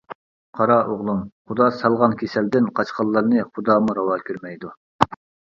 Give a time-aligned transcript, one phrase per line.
[0.59, 1.19] قارا ئوغلۇم
[1.51, 4.75] خۇدا سالغان كېسەلدىن قاچقانلارنى خۇدامۇ راۋا كۆرمەيدۇ.